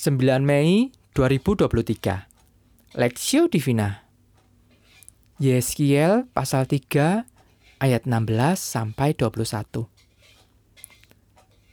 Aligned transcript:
9 0.00 0.16
Mei 0.40 0.88
2023 1.12 2.96
Lexio 2.96 3.52
Divina. 3.52 4.08
Yeskiel 5.36 6.24
pasal 6.32 6.64
3 6.64 7.28
ayat 7.84 8.08
16 8.08 8.32
sampai 8.56 9.12
21 9.12 9.92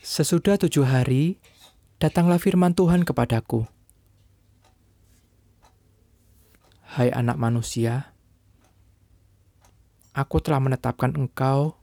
Sesudah 0.03 0.59
tujuh 0.59 0.83
hari, 0.83 1.39
datanglah 2.03 2.35
firman 2.35 2.75
Tuhan 2.75 3.07
kepadaku. 3.07 3.63
Hai 6.99 7.07
anak 7.15 7.39
manusia, 7.39 8.11
aku 10.11 10.43
telah 10.43 10.59
menetapkan 10.59 11.15
engkau 11.15 11.79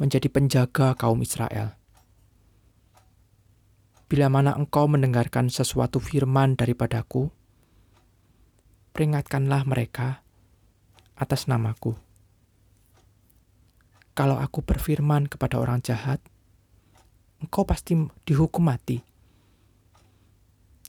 menjadi 0.00 0.32
penjaga 0.32 0.96
kaum 0.96 1.20
Israel 1.20 1.79
Bila 4.10 4.26
mana 4.26 4.58
engkau 4.58 4.90
mendengarkan 4.90 5.54
sesuatu 5.54 6.02
firman 6.02 6.58
daripadaku, 6.58 7.30
peringatkanlah 8.90 9.62
mereka 9.62 10.26
atas 11.14 11.46
namaku. 11.46 11.94
Kalau 14.18 14.34
aku 14.34 14.66
berfirman 14.66 15.30
kepada 15.30 15.62
orang 15.62 15.78
jahat, 15.78 16.18
engkau 17.38 17.62
pasti 17.62 17.94
dihukum 18.26 18.66
mati. 18.66 18.98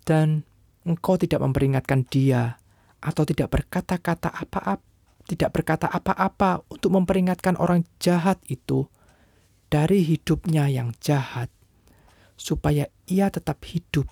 Dan 0.01 0.41
engkau 0.81 1.13
tidak 1.21 1.45
memperingatkan 1.45 2.09
dia 2.09 2.57
atau 3.05 3.21
tidak 3.21 3.53
berkata-kata 3.53 4.33
apa-apa, 4.33 4.81
tidak 5.29 5.53
berkata 5.53 5.85
apa-apa 5.93 6.65
untuk 6.73 6.89
memperingatkan 6.97 7.53
orang 7.61 7.85
jahat 8.01 8.41
itu 8.49 8.89
dari 9.69 10.01
hidupnya 10.01 10.65
yang 10.73 10.97
jahat 10.97 11.53
supaya 12.41 12.89
ia 13.11 13.27
tetap 13.27 13.59
hidup. 13.67 14.07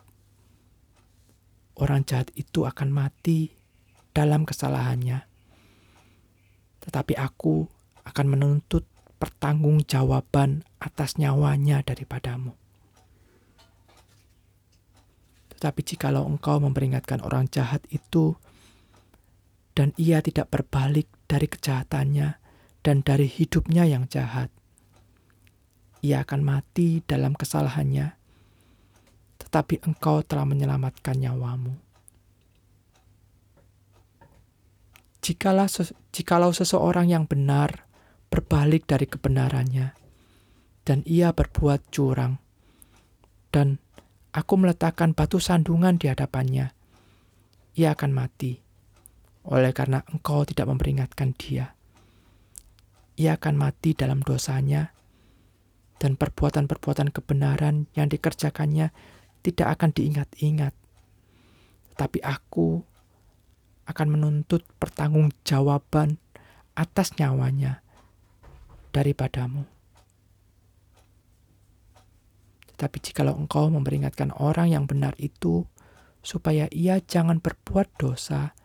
Orang 1.80 2.04
jahat 2.04 2.28
itu 2.36 2.68
akan 2.68 2.92
mati 2.92 3.56
dalam 4.12 4.44
kesalahannya, 4.44 5.24
tetapi 6.84 7.16
aku 7.16 7.64
akan 8.04 8.26
menuntut 8.28 8.84
pertanggungjawaban 9.16 10.68
atas 10.84 11.16
nyawanya 11.16 11.80
daripadamu. 11.88 12.52
Tetapi 15.56 15.80
jikalau 15.88 16.28
engkau 16.28 16.60
memperingatkan 16.60 17.24
orang 17.24 17.48
jahat 17.48 17.80
itu, 17.96 18.36
dan 19.72 19.96
ia 19.96 20.20
tidak 20.20 20.52
berbalik 20.52 21.08
dari 21.32 21.48
kejahatannya 21.48 22.36
dan 22.84 22.98
dari 23.08 23.32
hidupnya 23.32 23.88
yang 23.88 24.12
jahat, 24.12 24.52
ia 26.04 26.28
akan 26.28 26.44
mati 26.44 27.00
dalam 27.08 27.32
kesalahannya 27.40 28.19
tetapi 29.50 29.82
engkau 29.82 30.22
telah 30.22 30.46
menyelamatkan 30.46 31.18
nyawamu. 31.18 31.74
Jikalau, 35.26 35.66
jikalau 36.14 36.54
seseorang 36.54 37.10
yang 37.10 37.26
benar 37.26 37.90
berbalik 38.30 38.86
dari 38.86 39.10
kebenarannya, 39.10 39.98
dan 40.86 41.02
ia 41.10 41.34
berbuat 41.34 41.90
curang, 41.90 42.38
dan 43.50 43.82
aku 44.38 44.54
meletakkan 44.54 45.18
batu 45.18 45.42
sandungan 45.42 45.98
di 45.98 46.14
hadapannya, 46.14 46.70
ia 47.74 47.98
akan 47.98 48.14
mati, 48.14 48.62
oleh 49.50 49.74
karena 49.74 50.06
engkau 50.14 50.46
tidak 50.46 50.70
memperingatkan 50.70 51.34
dia. 51.34 51.74
Ia 53.18 53.42
akan 53.42 53.58
mati 53.58 53.98
dalam 53.98 54.22
dosanya, 54.22 54.94
dan 55.98 56.16
perbuatan-perbuatan 56.22 57.10
kebenaran 57.10 57.90
yang 57.98 58.14
dikerjakannya 58.14 59.18
tidak 59.44 59.80
akan 59.80 59.90
diingat-ingat. 59.96 60.74
Tapi 61.96 62.20
aku 62.24 62.80
akan 63.90 64.08
menuntut 64.08 64.64
pertanggungjawaban 64.78 66.22
atas 66.78 67.18
nyawanya 67.18 67.82
daripadamu. 68.94 69.66
Tetapi 72.72 72.98
jikalau 73.04 73.36
engkau 73.36 73.68
memperingatkan 73.68 74.32
orang 74.40 74.72
yang 74.72 74.86
benar 74.88 75.12
itu, 75.20 75.68
supaya 76.24 76.72
ia 76.72 77.04
jangan 77.04 77.44
berbuat 77.44 78.00
dosa, 78.00 78.56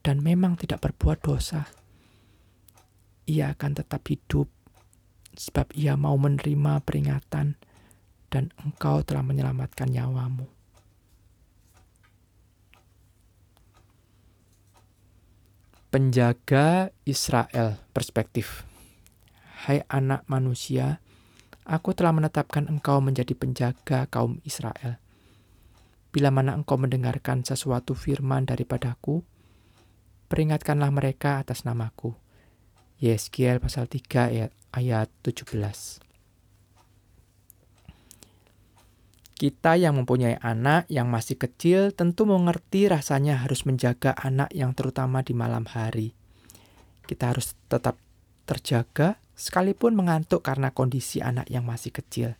dan 0.00 0.24
memang 0.24 0.56
tidak 0.56 0.80
berbuat 0.80 1.20
dosa, 1.20 1.68
ia 3.28 3.52
akan 3.52 3.76
tetap 3.76 4.00
hidup, 4.08 4.48
sebab 5.36 5.68
ia 5.76 5.92
mau 6.00 6.16
menerima 6.16 6.80
peringatan 6.80 7.60
dan 8.30 8.54
engkau 8.62 9.02
telah 9.02 9.26
menyelamatkan 9.26 9.90
nyawamu. 9.90 10.46
Penjaga 15.90 16.94
Israel 17.02 17.74
perspektif. 17.90 18.62
Hai 19.66 19.82
anak 19.90 20.22
manusia, 20.30 21.02
aku 21.66 21.90
telah 21.92 22.14
menetapkan 22.14 22.70
engkau 22.70 23.02
menjadi 23.02 23.34
penjaga 23.34 24.06
kaum 24.06 24.38
Israel. 24.46 25.02
Bila 26.14 26.30
mana 26.30 26.54
engkau 26.54 26.78
mendengarkan 26.78 27.42
sesuatu 27.42 27.98
firman 27.98 28.46
daripadaku, 28.46 29.26
peringatkanlah 30.30 30.94
mereka 30.94 31.42
atas 31.42 31.66
namaku. 31.66 32.14
Yeskiel 33.02 33.58
pasal 33.58 33.90
3 33.90 34.30
ayat, 34.30 34.50
ayat 34.70 35.10
17. 35.26 36.09
Kita 39.40 39.72
yang 39.72 39.96
mempunyai 39.96 40.36
anak 40.36 40.84
yang 40.92 41.08
masih 41.08 41.40
kecil 41.40 41.96
tentu 41.96 42.28
mengerti 42.28 42.92
rasanya 42.92 43.40
harus 43.40 43.64
menjaga 43.64 44.12
anak 44.12 44.52
yang 44.52 44.76
terutama 44.76 45.24
di 45.24 45.32
malam 45.32 45.64
hari. 45.64 46.12
Kita 47.08 47.32
harus 47.32 47.56
tetap 47.72 47.96
terjaga 48.44 49.16
sekalipun 49.32 49.96
mengantuk 49.96 50.44
karena 50.44 50.68
kondisi 50.76 51.24
anak 51.24 51.48
yang 51.48 51.64
masih 51.64 51.88
kecil. 51.88 52.36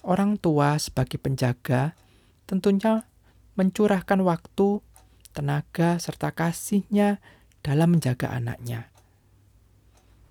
Orang 0.00 0.40
tua 0.40 0.80
sebagai 0.80 1.20
penjaga 1.20 1.92
tentunya 2.48 3.04
mencurahkan 3.60 4.24
waktu, 4.24 4.80
tenaga, 5.36 6.00
serta 6.00 6.32
kasihnya 6.32 7.20
dalam 7.60 8.00
menjaga 8.00 8.32
anaknya. 8.32 8.89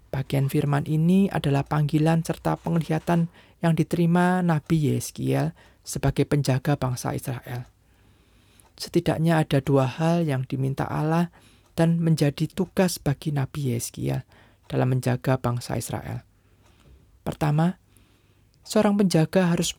Bagian 0.09 0.49
firman 0.49 0.89
ini 0.89 1.29
adalah 1.29 1.61
panggilan 1.61 2.25
serta 2.25 2.57
penglihatan 2.57 3.29
yang 3.61 3.77
diterima 3.77 4.41
Nabi 4.41 4.89
Yeskiel 4.89 5.53
sebagai 5.85 6.25
penjaga 6.25 6.73
bangsa 6.73 7.13
Israel. 7.13 7.69
Setidaknya 8.79 9.43
ada 9.43 9.61
dua 9.61 9.85
hal 9.85 10.25
yang 10.25 10.47
diminta 10.49 10.87
Allah 10.87 11.29
dan 11.77 12.01
menjadi 12.01 12.49
tugas 12.49 12.97
bagi 12.97 13.29
Nabi 13.29 13.75
Yeskiel 13.75 14.25
dalam 14.65 14.97
menjaga 14.97 15.37
bangsa 15.37 15.77
Israel. 15.77 16.25
Pertama, 17.21 17.77
seorang 18.65 18.97
penjaga 18.97 19.53
harus 19.53 19.77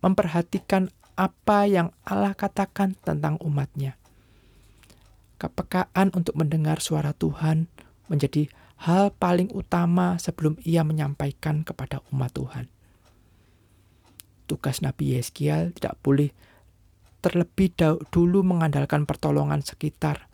memperhatikan 0.00 0.92
apa 1.16 1.66
yang 1.66 1.90
Allah 2.04 2.36
katakan 2.36 2.94
tentang 3.00 3.40
umatnya. 3.40 3.98
Kepekaan 5.38 6.10
untuk 6.12 6.34
mendengar 6.34 6.82
suara 6.82 7.14
Tuhan 7.14 7.70
menjadi 8.10 8.50
hal 8.78 9.10
paling 9.18 9.50
utama 9.50 10.18
sebelum 10.22 10.54
ia 10.62 10.86
menyampaikan 10.86 11.66
kepada 11.66 11.98
umat 12.14 12.30
Tuhan. 12.30 12.66
Tugas 14.46 14.80
Nabi 14.80 15.18
Yeskiel 15.18 15.74
tidak 15.74 15.98
boleh 16.00 16.30
terlebih 17.18 17.74
dulu 18.14 18.46
mengandalkan 18.46 19.02
pertolongan 19.04 19.66
sekitar, 19.66 20.30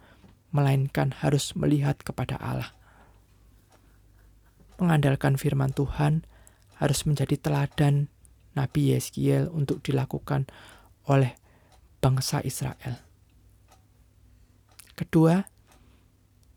melainkan 0.53 1.17
harus 1.25 1.57
melihat 1.57 1.97
kepada 2.05 2.37
Allah. 2.37 2.71
Mengandalkan 4.77 5.41
firman 5.41 5.73
Tuhan 5.73 6.29
harus 6.77 7.09
menjadi 7.09 7.41
teladan 7.41 8.13
Nabi 8.53 8.93
Yeskiel 8.95 9.49
untuk 9.51 9.81
dilakukan 9.81 10.47
oleh 11.09 11.35
bangsa 11.99 12.45
Israel. 12.45 13.01
Kedua, 14.95 15.54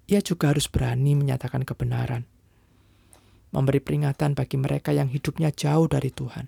ia 0.08 0.24
juga 0.24 0.56
harus 0.56 0.72
berani 0.72 1.20
menyatakan 1.20 1.68
kebenaran, 1.68 2.24
memberi 3.52 3.84
peringatan 3.84 4.40
bagi 4.40 4.56
mereka 4.56 4.96
yang 4.96 5.12
hidupnya 5.12 5.52
jauh 5.52 5.92
dari 5.92 6.16
Tuhan. 6.16 6.48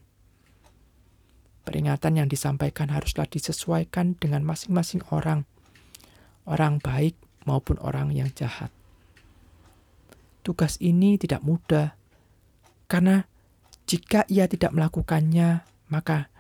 Peringatan 1.68 2.24
yang 2.24 2.28
disampaikan 2.32 2.88
haruslah 2.88 3.28
disesuaikan 3.28 4.16
dengan 4.16 4.48
masing-masing 4.48 5.04
orang, 5.12 5.44
orang 6.48 6.80
baik 6.80 7.20
maupun 7.44 7.76
orang 7.84 8.16
yang 8.16 8.32
jahat. 8.32 8.72
Tugas 10.40 10.80
ini 10.80 11.20
tidak 11.20 11.44
mudah, 11.44 12.00
karena 12.88 13.28
jika 13.86 14.24
ia 14.32 14.48
tidak 14.48 14.72
melakukannya, 14.72 15.68
maka 15.92 16.32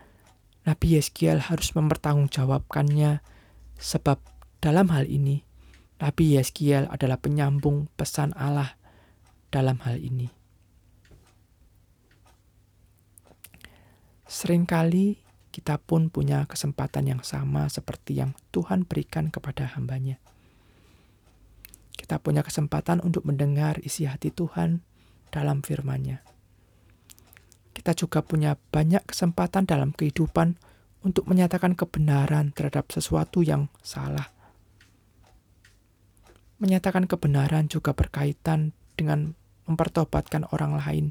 Nabi 0.63 0.95
Yeskiel 0.95 1.51
harus 1.51 1.75
mempertanggungjawabkannya, 1.75 3.19
sebab 3.75 4.24
dalam 4.63 4.88
hal 4.95 5.04
ini 5.06 5.49
Nabi 6.00 6.40
Yeskiel 6.40 6.88
adalah 6.88 7.19
penyambung 7.19 7.92
pesan 8.00 8.31
Allah 8.40 8.80
dalam 9.51 9.84
hal 9.84 10.00
ini. 10.00 10.31
Seringkali 14.30 15.19
kita 15.50 15.81
pun 15.81 16.07
punya 16.07 16.48
kesempatan 16.48 17.10
yang 17.10 17.22
sama 17.25 17.68
seperti 17.68 18.22
yang 18.22 18.31
Tuhan 18.56 18.88
berikan 18.88 19.28
kepada 19.28 19.68
hambanya. 19.75 20.22
Kita 21.98 22.22
punya 22.24 22.48
kesempatan 22.48 23.04
untuk 23.04 23.28
mendengar 23.28 23.84
isi 23.84 24.07
hati 24.07 24.31
Tuhan 24.31 24.86
dalam 25.36 25.60
firman-Nya. 25.66 26.24
Kita 27.75 27.92
juga 27.92 28.24
punya 28.24 28.56
banyak 28.56 29.04
kesempatan 29.04 29.68
dalam 29.68 29.92
kehidupan 29.92 30.56
untuk 31.04 31.28
menyatakan 31.28 31.75
kebenaran 31.75 32.56
terhadap 32.56 32.88
sesuatu 32.94 33.44
yang 33.44 33.68
salah. 33.84 34.38
Menyatakan 36.60 37.08
kebenaran 37.08 37.72
juga 37.72 37.96
berkaitan 37.96 38.76
dengan 39.00 39.32
mempertobatkan 39.64 40.44
orang 40.52 40.76
lain 40.76 41.06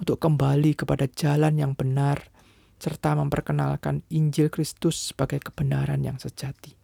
untuk 0.00 0.16
kembali 0.16 0.72
kepada 0.72 1.04
jalan 1.12 1.60
yang 1.60 1.72
benar 1.76 2.32
serta 2.80 3.14
memperkenalkan 3.14 4.02
Injil 4.10 4.50
Kristus 4.50 5.12
sebagai 5.12 5.38
kebenaran 5.38 6.02
yang 6.02 6.18
sejati. 6.18 6.74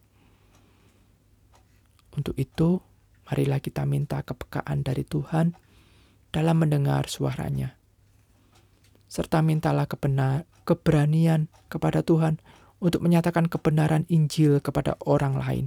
Untuk 2.14 2.38
itu, 2.38 2.79
marilah 3.26 3.58
kita 3.58 3.82
minta 3.82 4.23
kepekaan 4.23 4.87
dari 4.87 5.02
Tuhan 5.02 5.58
dalam 6.31 6.56
mendengar 6.62 7.11
suaranya. 7.11 7.75
Serta 9.08 9.40
mintalah 9.40 9.88
kebenar, 9.88 10.44
keberanian 10.69 11.49
kepada 11.73 12.05
Tuhan 12.05 12.38
untuk 12.79 13.02
menyatakan 13.02 13.50
kebenaran 13.50 14.06
Injil 14.06 14.62
kepada 14.62 14.94
orang 15.02 15.35
lain, 15.35 15.67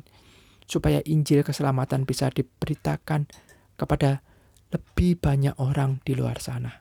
supaya 0.72 1.04
Injil 1.04 1.44
keselamatan 1.44 2.08
bisa 2.08 2.32
diberitakan 2.32 3.28
kepada 3.76 4.24
lebih 4.72 5.20
banyak 5.20 5.60
orang 5.60 6.00
di 6.08 6.16
luar 6.16 6.40
sana. 6.40 6.80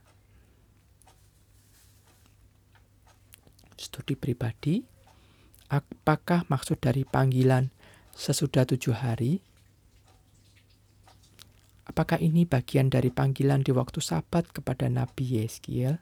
studi 3.80 4.12
pribadi, 4.12 4.84
apakah 5.72 6.44
maksud 6.52 6.76
dari 6.84 7.08
panggilan 7.08 7.72
sesudah 8.12 8.68
tujuh 8.68 8.92
hari? 8.92 9.40
Apakah 11.88 12.20
ini 12.20 12.44
bagian 12.46 12.92
dari 12.92 13.08
panggilan 13.10 13.64
di 13.64 13.72
waktu 13.72 13.98
sabat 13.98 14.46
kepada 14.52 14.86
Nabi 14.86 15.40
Yeskiel? 15.40 15.98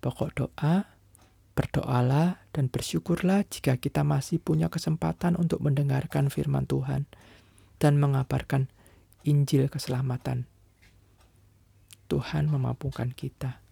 Pokok 0.00 0.30
doa, 0.36 0.93
berdoalah 1.54 2.42
dan 2.50 2.66
bersyukurlah 2.68 3.46
jika 3.46 3.78
kita 3.78 4.02
masih 4.02 4.42
punya 4.42 4.68
kesempatan 4.68 5.38
untuk 5.38 5.62
mendengarkan 5.62 6.28
firman 6.28 6.66
Tuhan 6.66 7.06
dan 7.78 7.96
mengabarkan 7.98 8.68
Injil 9.24 9.72
keselamatan 9.72 10.50
Tuhan 12.14 12.52
memampukan 12.52 13.10
kita. 13.16 13.63